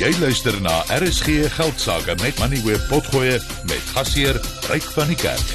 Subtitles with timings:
[0.00, 3.34] Jy luister na RSG Geldsaake met Money Web Potgoe
[3.68, 4.38] met gasheer
[4.70, 5.50] Ryk van die Kerk.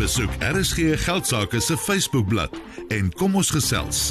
[0.00, 2.56] Besoek RSG Geldsaake se Facebookblad
[2.88, 4.06] en kom ons gesels.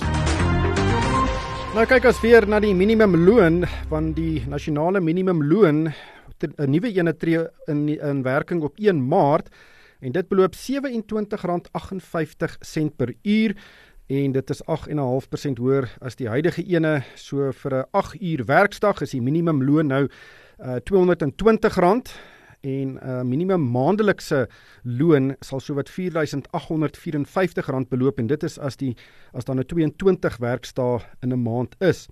[1.73, 7.49] Nou kyk as weer na die minimumloon van die nasionale minimumloon 'n nuwe ene tree
[7.65, 9.49] in in werking op 1 Maart
[9.99, 13.55] en dit beloop R27.58 per uur
[14.07, 17.03] en dit is 8.5% hoër as die huidige ene.
[17.15, 22.15] So vir 'n 8 uur werksdag is die minimumloon nou uh, R220
[22.61, 24.47] en 'n uh, minimum maandelikse
[24.83, 28.95] loon sal sowat R4854 beloop en dit is as die
[29.33, 32.07] as dan 'n 22 werksdae in 'n maand is.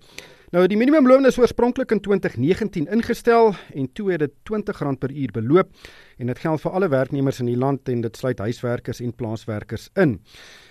[0.56, 5.34] Nou die minimumloon is oorspronklik in 2019 ingestel en toe het dit R20 per uur
[5.34, 5.74] beloop
[6.16, 9.90] en dit geld vir alle werknemers in die land en dit sluit huiswerkers en plaaswerkers
[10.00, 10.14] in.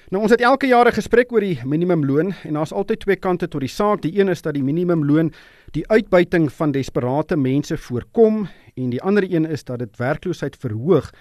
[0.10, 3.48] Nou ons het elke jaar 'n gesprek oor die minimumloon en daar's altyd twee kante
[3.48, 4.02] tot die saak.
[4.02, 5.32] Die een is dat die minimumloon
[5.72, 11.12] die uitbuiting van desperate mense voorkom en die ander een is dat dit werkloosheid verhoog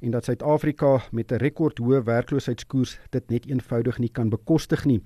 [0.00, 5.02] en dat Suid-Afrika met 'n rekordhoë werkloosheidskoers dit net eenvoudig nie kan bekostig nie.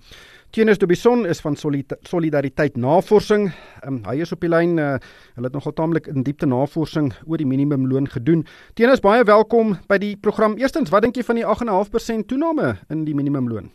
[0.50, 1.56] Tenis Dobison is van
[2.00, 3.52] Solidariteit Navorsing.
[3.86, 4.78] Um, hy is op die lyn.
[4.78, 4.96] Uh,
[5.34, 8.46] hulle het nogal taamlik in diepte navorsing oor die minimumloon gedoen.
[8.74, 10.56] Tenis, baie welkom by die program.
[10.56, 13.70] Eerstens, wat dink jy van die 8.5% toename in die minimumloon?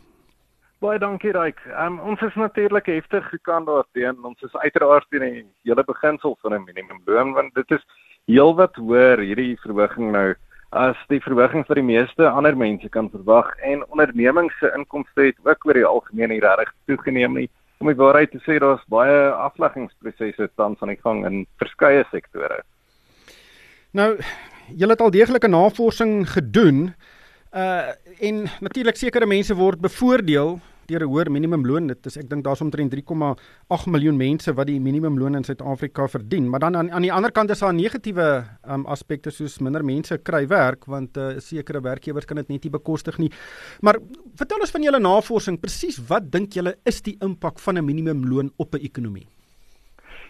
[0.84, 1.62] Baie dankie Ryk.
[1.80, 4.18] Um, ons is natuurlik heftig gekant daarteen.
[4.28, 7.86] Ons is uiteraard teen die hele beginsel van 'n minimumloon want dit is
[8.28, 10.34] heelwat hoër hierdie verhoging nou
[10.74, 15.38] as die verhoging vir die meeste ander mense kan verwag en ondernemings se inkomste het
[15.46, 17.50] ook oor die algemeen nie regtig toegeneem nie.
[17.84, 22.62] Om die waarheid te sê, daar's baie afleggingsprosesse tans aan die gang in verskeie sektore.
[23.94, 24.16] Nou,
[24.74, 26.94] julle het al deeglike navorsing gedoen.
[27.54, 30.58] Uh en natuurlik sekere mense word bevoordeel
[30.88, 31.88] deur 'n hoër minimumloon.
[31.88, 36.50] Dit is ek dink daar's omtrent 3,8 miljoen mense wat die minimumloon in Suid-Afrika verdien.
[36.50, 40.18] Maar dan aan aan die ander kant is daar negatiewe um, aspekte soos minder mense
[40.18, 43.32] kry werk want uh, sekere werkgewers kan dit net nie bekostig nie.
[43.82, 44.00] Maar
[44.36, 48.52] vertel ons van julle navorsing, presies wat dink julle is die impak van 'n minimumloon
[48.58, 49.28] op 'n ekonomie?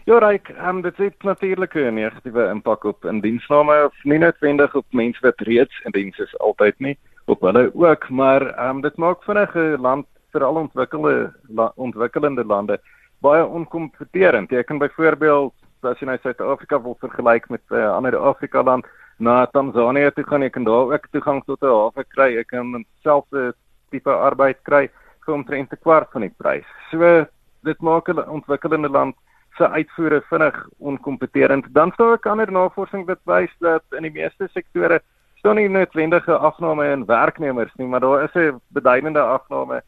[0.05, 4.85] Ja, Ryk, um, dit het natuurlik 'n negatiewe impak op indiensname of nie noodwendig op
[4.91, 9.23] mense wat reeds in diens is altyd nie op hulle ook, maar um, dit maak
[9.23, 12.79] vinnig 'n land veral ontwikkelde la, ontwikkelende lande
[13.23, 14.51] baie onkompeterend.
[14.51, 15.53] Jy kan byvoorbeeld
[15.87, 18.85] as jy nou Suid-Afrika wil vergelyk met 'n uh, ander Afrika land,
[19.19, 22.33] na Tanzanië toe gaan jy kan daar ook toegang tot 'n hawe kry.
[22.35, 23.53] Jy kan selfde
[23.91, 24.89] tipe arbeid kry
[25.25, 26.65] vir omtrent 'n kwart van die prys.
[26.91, 27.25] So
[27.63, 29.15] dit maak 'n ontwikkelende land
[29.57, 31.65] se uitvoere vinnig onkompeterend.
[31.73, 35.01] Dan sou ek ander navorsing wat wys dat in die meeste sektore
[35.35, 39.83] staan nie noodwendige afname in werknemers nie, maar daar is 'n beduidende afname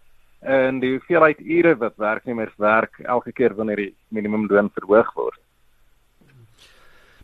[0.45, 5.39] en die hoeveelheid ure wat werknemers werk elke keer wanneer die minimumloon verhoog word.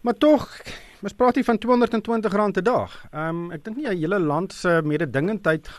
[0.02, 0.48] Maar tog,
[1.06, 3.06] mens praat hier van R220 'n dag.
[3.12, 5.70] Ehm um, ek dink nie 'n hele land se mededingendheid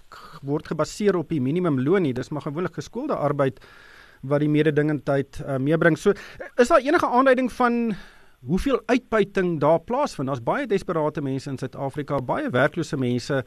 [0.42, 2.14] word gebaseer op die minimumloon nie.
[2.14, 3.60] Dis maar gewoonlik geskoolde arbeid
[4.22, 5.98] wat die mededingendheid uh, meebring.
[5.98, 6.12] So
[6.56, 7.94] is daar enige aanduiding van
[8.47, 10.28] hoeveel uitbuiting daar plaasvind?
[10.28, 13.44] Daar's baie desperate mense in Suid-Afrika, baie werklose mense.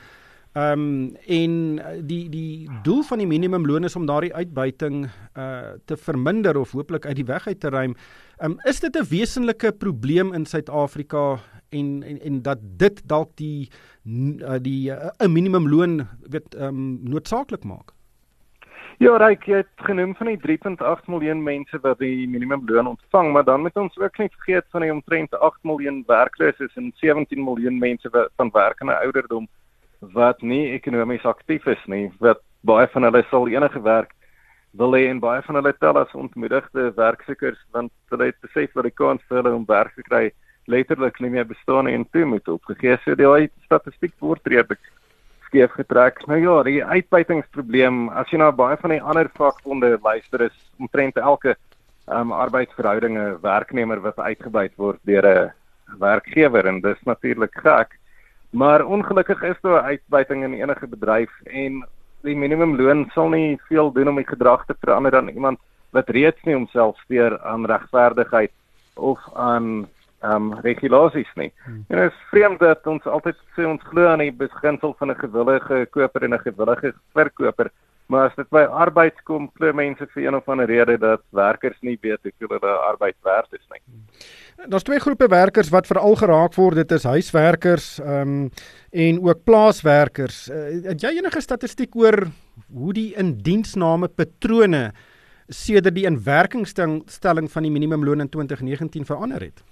[0.56, 5.02] Ehm um, en eh, die die doel van die minimumloon is om daardie uitbuiting
[5.38, 7.96] uh te verminder of hooplik uit die weg uit te ruim.
[8.38, 11.40] Ehm um, is dit 'n wesenlike probleem in Suid-Afrika
[11.70, 13.68] en, en en dat dit dalk die
[14.06, 17.92] uh, die 'n uh, minimumloon weet ehm um, noodsaaklik maak?
[18.98, 23.44] Ja, Ryk, jy het genoem van die 3.8 miljoen mense wat die minimumloon ontvang, maar
[23.44, 27.78] dan moet ons ook nie vergeet van die omtrent 8 miljoen werkloses en 17 miljoen
[27.78, 29.48] mense wat van werkende ouderdom
[30.14, 34.14] wat nie ekonomies aktief is nie, wat baie van hulle sal enige werk
[34.76, 38.90] wil hê en baie van hulle tel as ontmoedigde werksoekers want hulle het besef dat
[38.90, 40.26] die kans vir hulle om werk te kry
[40.68, 44.82] letterlik nie meer bestaan en toe moet opgegee so die statistiek word redelik
[45.46, 46.20] skeef getrek.
[46.28, 51.20] Nou ja, die uitbuitingsprobleem as jy na baie van die ander vakbonde luister is omtrent
[51.22, 51.56] elke
[52.10, 57.96] um, arbeidsverhoudinge werknemer wat uitgebuit word deur 'n werkgewer en dis natuurlik gek.
[58.56, 61.82] Maar ongelukkig is daar uitbuiting in enige bedryf en
[62.24, 65.60] die minimumloon sal nie veel doen om die gedrag te verander dan iemand
[65.92, 68.52] wat reeds nie homself steur aan regverdigheid
[68.96, 69.88] of aan
[70.24, 71.52] ehm um, regulasies nie.
[71.66, 71.84] Hmm.
[71.88, 75.20] En dit is vreemd dat ons altyd sê ons glo aan die beginsel van 'n
[75.20, 77.72] gewillige koper en 'n gewillige verkoper,
[78.08, 81.78] maar as dit by arbeid kom, glo mense vir een of ander rede dat werkers
[81.82, 83.82] nie weet hoeveel hulle arbeid werd is nie.
[83.86, 84.06] Hmm.
[84.56, 86.76] Daar's twee groepe werkers wat veral geraak word.
[86.76, 88.50] Dit is huiswerkers ehm um,
[88.96, 90.48] en ook plaaswerkers.
[90.50, 92.28] Uh, het jy enige statistiek oor
[92.72, 94.94] hoe die indiensname patrone
[95.48, 99.64] sedert die inwerkingstelling van die minimumloon in 2019 verander het?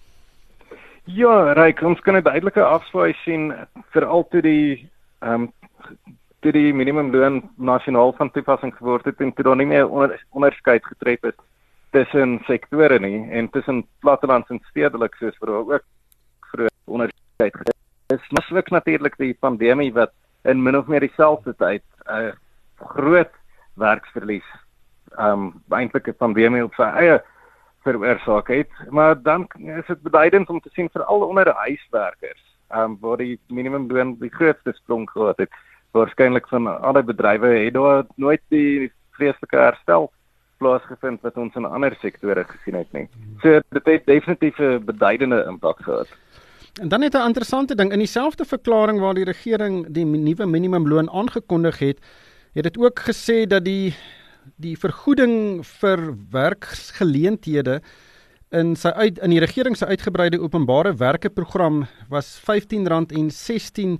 [1.05, 3.53] Ja, Ryk, ons kan 'n duidelike afswaai sien
[3.91, 4.89] veral toe die
[5.19, 5.51] ehm um,
[6.39, 10.85] toe die minimumloon nasionaal van toepassing geword het en toe daar nie meer onder, onderskeid
[10.85, 11.39] getref is
[11.93, 15.85] tussen sektore nie en tussen plattelands en stedelik soos vir ook
[16.51, 17.79] vir onderskeid getref.
[18.13, 20.13] Dis maslik natuurlik die pandemie wat
[20.49, 22.33] in min of meer dieselfde tyd 'n uh,
[22.95, 23.31] groot
[23.77, 24.49] werksverlies
[25.19, 27.21] um, eintlik 'n pandemie op sy eie
[27.83, 32.83] veroorsaak het, maar dan is dit beduidend om te sien vir al onder huiswerkers, ehm
[32.83, 35.51] um, waar die minimumloon die grootste sprong gehad het
[35.91, 40.11] waarskynlik van alle bedrywe het daar nooit die vreeslike herstel
[40.63, 43.07] plaasgevind wat ons in ander sektore gesien het nie.
[43.43, 46.07] So dit het definitief 'n beduidende impak gehad.
[46.81, 51.09] En dan het 'n interessante ding in dieselfde verklaring waar die regering die nuwe minimumloon
[51.09, 51.99] aangekondig het,
[52.53, 53.93] het dit ook gesê dat die
[54.55, 55.99] die vergoeding vir
[56.31, 57.81] werksgeleenthede
[58.53, 63.97] in sy uit in die regering se uitgebreide openbare werke program was R15.16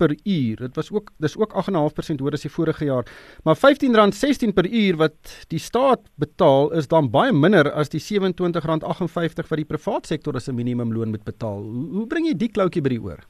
[0.00, 0.56] per uur.
[0.64, 3.04] Dit was ook dis ook 8.5% hoër as die vorige jaar.
[3.44, 9.52] Maar R15.16 per uur wat die staat betaal is dan baie minder as die R27.58
[9.52, 11.62] wat die private sektor as 'n minimumloon moet betaal.
[11.62, 13.20] Hoe, hoe bring jy die kloutjie by die oor?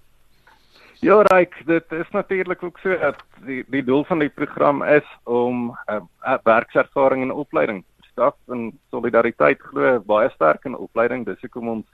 [1.05, 5.05] Ja, Ryk, dit is natuurlik ook so dat die die doel van die program is
[5.25, 6.00] om uh,
[6.45, 11.26] werkservaring en opleiding staf en solidariteit glo baie sterk in opleiding.
[11.26, 11.87] Dis hoekom ons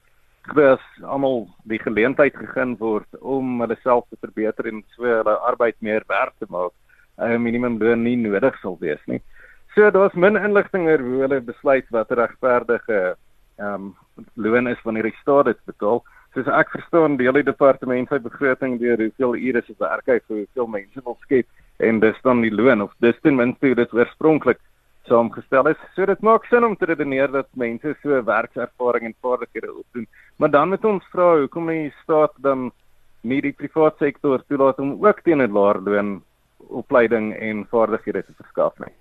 [0.48, 5.36] glo as almal die geleentheid gegee word om hulle self te verbeter en so hulle
[5.50, 6.72] arbeid meer werd te maak,
[7.18, 9.20] 'n minimumloon nie nodig sal wees nie.
[9.74, 13.16] So daar's min inligting oor hoe hulle besluit wat regverdige
[13.58, 13.96] ehm um,
[14.34, 16.02] loon is wanneer die staat dit betaal.
[16.34, 20.36] Soos ek verstaan, deel die departement sy begroting deur hoeveel ure se werk hy vir
[20.36, 21.46] hoeveel mense wil skep
[21.78, 24.60] en dis dan die loon of dis ten minste hoe dit oorspronklik
[25.10, 25.80] saamgestel is.
[25.96, 30.06] So dit maak sin om te redeneer dat mense so werkservaring en vaardighede opdoen.
[30.38, 32.70] Maar dan moet ons vra hoekom die staat dan
[33.22, 36.22] nie die private sektor toelaat om ook teen 'n laer loon
[36.68, 38.94] opleiding en vaardighede te verskaf nie.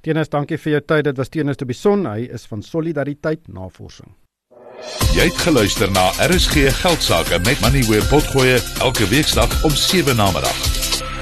[0.00, 1.04] Tenis, dankie vir jou tyd.
[1.04, 2.06] Dit was Tenis te Bison.
[2.06, 4.14] Hy is van Solidariteit Navorsing.
[5.12, 10.30] Jy het geluister na RSG Geldsaake met Money where potgoe elke weeksdag om 7 na
[10.32, 10.79] middag.